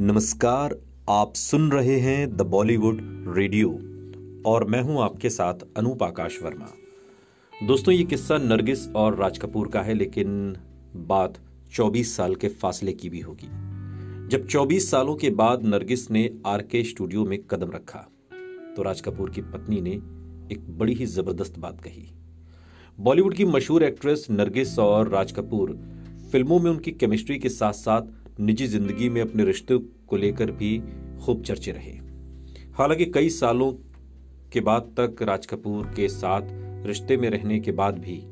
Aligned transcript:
नमस्कार, 0.00 0.74
आप 1.08 1.32
सुन 1.34 1.70
रहे 1.72 1.96
हैं 2.00 2.36
द 2.36 2.42
बॉलीवुड 2.42 2.98
रेडियो 3.36 3.68
और 4.46 4.64
मैं 4.64 4.80
हूँ 4.80 5.00
आपके 5.02 5.30
साथ 5.30 5.64
अनूप 5.76 6.02
आकाश 6.02 6.38
वर्मा। 6.42 6.66
दोस्तों, 7.52 7.94
ये 7.94 8.04
किस्सा 8.04 8.36
नरगिस 8.38 8.86
और 8.88 9.16
राज 9.16 9.38
कपूर 9.38 9.68
का 9.68 9.80
है, 9.82 9.94
लेकिन 9.94 10.56
बात 11.08 11.38
24 11.72 12.14
साल 12.16 12.34
के 12.34 12.48
फासले 12.50 12.92
की 12.92 13.08
भी 13.08 13.20
होगी। 13.20 13.48
जब 14.28 14.46
24 14.46 14.90
सालों 14.90 15.14
के 15.14 15.30
बाद 15.32 15.64
नरगिस 15.64 16.10
ने 16.10 16.28
आर 16.46 16.62
के 16.62 16.82
स्टूडियो 16.84 17.24
में 17.24 17.38
कदम 17.50 17.70
रखा 17.70 18.06
तो 18.76 18.82
राज 18.82 19.00
कपूर 19.00 19.30
की 19.30 19.42
पत्नी 19.42 19.80
ने 19.80 19.94
एक 20.52 20.64
बड़ी 20.78 20.94
ही 20.94 21.06
ज़बरदस्त 21.08 21.58
बात 21.58 21.80
कही। 21.80 22.08
बॉलीवुड 22.98 23.34
की 23.34 23.44
मशहूर 23.46 23.84
एक्ट्रेस 23.84 24.26
नरगिस 24.30 24.78
और 24.78 25.08
राज 25.08 25.32
कपूर 25.32 25.76
फ़िल्मों 26.32 26.60
में 26.60 26.70
उनकी 26.70 26.92
केमिस्ट्री 26.92 27.38
के 27.38 27.48
साथ 27.48 27.72
साथ 27.74 28.16
निजी 28.40 28.66
ज़िंदगी 28.66 29.08
में 29.08 29.20
अपने 29.20 29.44
रिश्ते 29.44 29.74
को 30.08 30.16
लेकर 30.16 30.50
भी 30.52 30.78
खूब 31.24 31.42
चर्चे 31.42 31.72
रहे। 31.72 31.92
हालाँकि 32.72 33.04
कई 33.04 33.28
सालों 33.30 33.72
के 34.52 34.60
बाद 34.60 34.94
तक 34.98 35.22
राज 35.22 35.46
कपूर 35.46 35.86
के 35.96 36.08
साथ 36.08 36.42
रिश्ते 36.86 37.16
में 37.16 37.28
रहने 37.30 37.58
के 37.60 37.72
बाद 37.72 37.98
भी 37.98 38.22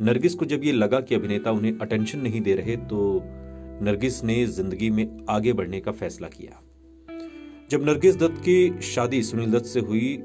नरगिस 0.00 0.34
को 0.34 0.44
जब 0.44 0.64
ये 0.64 0.72
लगा 0.72 1.00
कि 1.00 1.14
अभिनेता 1.14 1.50
उन्हें 1.50 1.78
अटेंशन 1.78 2.18
नहीं 2.18 2.40
दे 2.40 2.54
रहे 2.54 2.76
तो 2.76 3.20
नरगिस 3.82 4.22
ने 4.24 4.44
ज़िंदगी 4.46 4.90
में 4.90 5.06
आगे 5.28 5.52
बढ़ने 5.52 5.80
का 5.80 5.92
फैसला 5.92 6.28
किया। 6.28 6.60
जब 7.70 7.84
नरगिस 7.84 8.16
दत्त 8.16 8.38
की 8.38 8.80
शादी 8.82 9.22
सुनील 9.22 9.50
दत्त 9.50 9.66
से 9.66 9.80
हुई, 9.80 10.16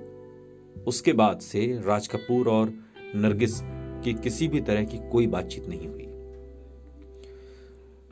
उसके 0.88 1.14
बाद 1.14 1.40
से 1.40 1.66
राज 1.86 2.08
कपूर 2.08 2.48
और 2.48 2.74
नरगिस 3.16 3.60
की 4.04 4.14
किसी 4.14 4.48
भी 4.48 4.62
तरह 4.62 4.84
की 4.84 4.98
कोई 5.12 5.28
बातचीत 5.28 5.68
नहीं 5.70 5.88
हुई। 5.88 6.05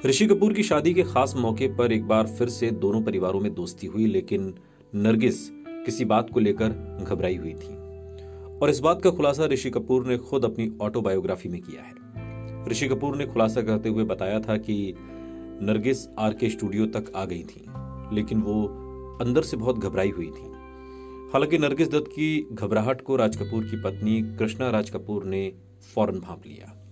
ऋषि 0.06 0.26
कपूर 0.28 0.54
की 0.54 0.64
शादी 0.64 0.94
के 0.94 1.04
खास 1.04 1.34
मौके 1.38 1.68
पर 1.68 1.92
एक 1.92 2.08
बार 2.08 2.28
फिर 2.28 2.50
से 2.50 2.72
दोनों 2.72 3.02
परिवारों 3.02 3.40
में 3.40 3.54
दोस्ती 3.54 3.88
हुई, 3.88 4.06
लेकिन 4.06 4.54
नरगिस 4.96 5.50
किसी 5.86 6.06
बात 6.06 6.30
को 6.30 6.40
लेकर 6.40 6.70
घबराई 7.10 7.36
हुई 7.36 7.54
थी। 7.54 7.76
और 8.58 8.70
इस 8.70 8.80
बात 8.80 9.02
का 9.02 9.10
खुलासा 9.10 9.46
ऋषि 9.46 9.70
कपूर 9.70 10.08
ने 10.08 10.18
खुद 10.18 10.46
अपनी 10.46 10.78
ऑटोबायोग्राफी 10.82 11.50
में 11.50 11.62
किया 11.62 11.82
है। 11.82 12.70
ऋषि 12.70 12.88
कपूर 12.88 13.16
ने 13.16 13.26
खुलासा 13.26 13.62
करते 13.62 13.90
हुए 13.90 14.04
बताया 14.04 14.40
था 14.40 14.58
कि 14.58 14.94
नरगिस 15.62 16.08
आर 16.20 16.34
के 16.34 16.50
स्टूडियो 16.50 16.86
तक 16.86 17.12
आ 17.16 17.26
गई 17.26 17.44
थी, 17.44 17.66
लेकिन 18.16 18.42
वो 18.42 18.68
अंदर 19.22 19.42
से 19.42 19.58
बहुत 19.58 19.80
घबराई 19.80 20.10
हुई 20.10 20.28
थी। 20.28 20.52
हालाँकि 21.34 21.58
नरगिस 21.58 21.88
दत्त 21.88 22.08
की 22.08 22.48
घबराहट 22.52 23.02
को 23.02 23.16
राज 23.16 23.36
कपूर 23.36 23.64
की 23.64 23.82
पत्नी 23.82 24.22
कृष्णा 24.22 24.70
राज 24.70 24.90
कपूर 24.90 25.24
ने 25.24 25.54
फ़ौरन 25.96 26.20
भाप 26.20 26.42
लिया। 26.48 26.83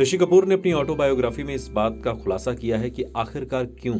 ऋषि 0.00 0.16
कपूर 0.18 0.44
ने 0.46 0.54
अपनी 0.54 0.72
ऑटोबायोग्राफी 0.72 1.42
में 1.42 1.54
इस 1.54 1.68
बात 1.68 2.00
का 2.04 2.12
खुलासा 2.12 2.54
किया 2.54 2.78
है 2.78 2.90
कि 2.90 3.02
आखिरकार 3.16 3.64
क्यों 3.64 3.96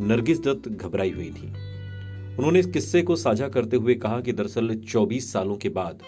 नरगिस 0.00 0.40
दत्त 0.40 0.68
घबराई 0.68 1.10
हुई 1.10 1.30
थी। 1.30 1.46
उन्होंने 2.36 2.58
इस 2.58 2.66
किस्से 2.66 3.02
को 3.02 3.16
साझा 3.16 3.48
करते 3.48 3.76
हुए 3.76 3.94
कहा 3.94 4.20
कि 4.20 4.32
दरअसल 4.32 4.74
24 4.74 5.32
सालों 5.32 5.56
के 5.56 5.68
बाद 5.68 6.02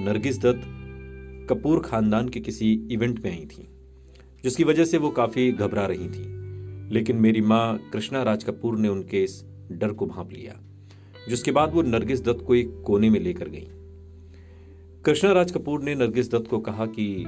नरगिस 0.00 0.38
दत्त 0.38 0.62
कपूर 1.50 1.80
खानदान 1.80 2.28
के 2.28 2.40
किसी 2.40 2.88
इवेंट 2.90 3.24
में 3.24 3.30
आई 3.30 3.46
थी, 3.46 3.68
जिसकी 4.44 4.64
वजह 4.64 4.84
से 4.84 4.98
वो 4.98 5.10
काफ़ी 5.10 5.52
घबरा 5.52 5.86
रही 5.86 6.08
थी। 6.08 6.24
लेकिन 6.94 7.16
मेरी 7.16 7.40
माँ 7.40 7.90
कृष्णा 7.92 8.22
राज 8.22 8.44
कपूर 8.44 8.78
ने 8.78 8.88
उनके 8.88 9.24
इस 9.24 9.44
डर 9.72 9.92
को 9.92 10.06
भांप 10.06 10.32
लिया, 10.32 10.60
जिसके 11.28 11.52
बाद 11.52 11.74
वो 11.74 11.82
नरगिस 11.82 12.24
दत्त 12.24 12.44
को 12.46 12.54
एक 12.54 12.82
कोने 12.86 13.10
में 13.10 13.20
लेकर 13.20 13.48
गई। 13.48 13.68
कृष्णा 15.04 15.32
राज 15.32 15.50
कपूर 15.50 15.82
ने 15.82 15.94
नरगिस 15.94 16.30
दत्त 16.30 16.50
को 16.50 16.58
कहा 16.58 16.86
कि 16.86 17.24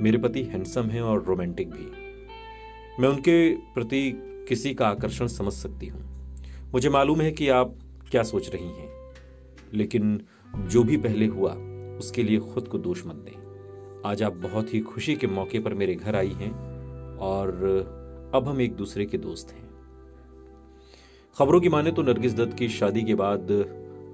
मेरे 0.00 0.18
पति 0.18 0.42
हैंडसम 0.42 0.82
हैं 0.82 1.00
और 1.02 1.22
रोमांटिक 1.22 1.70
भी। 1.70 3.02
मैं 3.02 3.08
उनके 3.08 3.54
प्रति 3.74 4.12
किसी 4.48 4.74
का 4.74 4.88
आकर्षण 4.88 5.26
समझ 5.26 5.52
सकती 5.52 5.86
हूँ। 5.86 6.00
मुझे 6.72 6.88
मालूम 6.88 7.20
है 7.20 7.30
कि 7.32 7.48
आप 7.48 7.74
क्या 8.10 8.22
सोच 8.22 8.48
रही 8.50 8.66
हैं, 8.66 8.88
लेकिन 9.74 10.20
जो 10.56 10.82
भी 10.82 10.96
पहले 10.96 11.26
हुआ, 11.26 11.52
उसके 11.98 12.22
लिए 12.22 12.38
खुद 12.38 12.68
को 12.68 12.78
दोष 12.78 13.04
मत 13.06 13.16
दें। 13.16 14.02
आज 14.06 14.22
आप 14.22 14.32
बहुत 14.32 14.74
ही 14.74 14.80
खुशी 14.80 15.14
के 15.14 15.26
मौके 15.26 15.58
पर 15.58 15.74
मेरे 15.74 15.94
घर 15.94 16.16
आई 16.16 16.30
हैं 16.30 16.52
और 17.18 18.30
अब 18.34 18.48
हम 18.48 18.60
एक 18.60 18.74
दूसरे 18.74 19.06
के 19.06 19.18
दोस्त 19.18 19.52
हैं। 19.52 19.68
खबरों 21.36 21.60
की 21.60 21.68
माने 21.68 21.90
तो 21.90 22.02
नरगिस 22.02 22.34
दत्त 22.34 22.56
की 22.58 22.68
शादी 22.68 23.02
के 23.02 23.14
बाद 23.14 23.46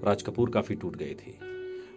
राज 0.05 0.23
कपूर 0.23 0.51
काफ़ी 0.51 0.75
टूट 0.75 0.97
गए 0.97 1.17
थे। 1.21 1.33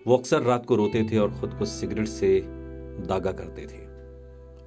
वो 0.07 0.17
अक्सर 0.17 0.41
रात 0.41 0.65
को 0.65 0.75
रोते 0.75 1.03
थे 1.03 1.17
और 1.17 1.31
खुद 1.31 1.53
को 1.53 1.65
सिगरेट 1.65 2.07
से 2.07 2.58
दागा 3.07 3.31
करते 3.31 3.65
थे। 3.65 3.87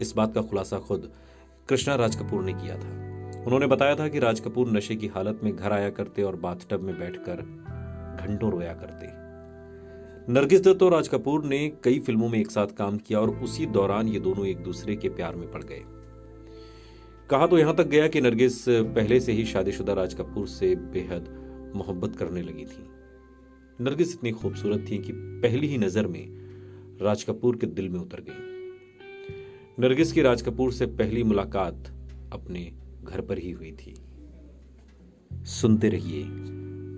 इस 0.00 0.12
बात 0.16 0.34
का 0.34 0.42
खुलासा 0.42 0.78
खुद 0.78 1.10
कृष्णा 1.68 1.94
राज 1.94 2.16
कपूर 2.16 2.44
ने 2.44 2.52
किया 2.52 2.76
था। 2.76 2.90
उन्होंने 3.46 3.66
बताया 3.66 3.94
था 3.94 4.08
कि 4.08 4.18
राज 4.18 4.40
कपूर 4.40 4.70
नशे 4.70 4.96
की 4.96 5.06
हालत 5.06 5.40
में 5.44 5.54
घर 5.56 5.72
आया 5.72 5.90
करते 5.90 6.22
और 6.22 6.36
बाथटब 6.36 6.80
में 6.80 6.98
बैठकर 6.98 7.42
घंटों 8.20 8.50
रोया 8.50 8.72
करते। 8.74 9.06
नरगिस 10.32 10.60
दत्त 10.60 10.82
और 10.82 10.92
राज 10.92 11.08
कपूर 11.08 11.44
ने 11.44 11.68
कई 11.84 11.98
फ़िल्मों 11.98 12.28
में 12.28 12.38
एक 12.38 12.50
साथ 12.50 12.66
काम 12.66 12.98
किया 12.98 13.20
और 13.20 13.30
उसी 13.30 13.66
दौरान 13.66 14.08
ये 14.08 14.20
दोनों 14.20 14.46
एक 14.46 14.62
दूसरे 14.62 14.96
के 14.96 15.08
प्यार 15.08 15.36
में 15.36 15.50
पड़ 15.50 15.62
गए। 15.62 15.82
कहा 17.30 17.46
तो 17.46 17.58
यहाँ 17.58 17.74
तक 17.76 17.86
गया 17.86 18.08
कि 18.08 18.20
नरगिस 18.20 18.64
पहले 18.68 19.20
से 19.20 19.32
ही 19.32 19.44
शादीशुदा 19.44 19.92
राज 19.92 20.14
कपूर 20.14 20.46
से 20.48 20.74
बेहद 20.74 21.28
मोहब्बत 21.76 22.16
करने 22.16 22.42
लगी 22.42 22.64
थी। 22.64 22.88
नरगिस 23.80 24.14
इतनी 24.14 24.30
खूबसूरत 24.30 24.84
थी 24.90 24.98
कि 24.98 25.12
पहली 25.14 25.66
ही 25.66 25.78
नज़र 25.78 26.06
में 26.06 26.41
राज 27.02 27.24
कपूर 27.24 27.56
के 27.56 27.66
दिल 27.66 27.88
में 27.88 28.00
उतर 28.00 28.20
गई। 28.20 28.50
नरगिस 29.78 30.12
की 30.12 30.22
राज 30.22 30.42
कपूर 30.42 30.72
से 30.72 30.86
पहली 30.86 31.22
मुलाकात 31.22 31.88
अपने 32.32 32.72
घर 33.04 33.20
पर 33.20 33.38
ही 33.38 33.50
हुई 33.50 33.72
थी। 33.72 33.94
सुनते 35.44 35.88
रहिए 35.88 36.24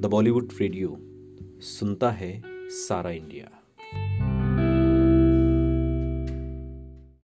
द 0.01 0.09
बॉलीवुड 0.11 0.53
रेडियो, 0.61 0.97
सुनता 1.61 2.11
है 2.11 2.43
सारा 2.71 3.11
इंडिया। 3.11 3.64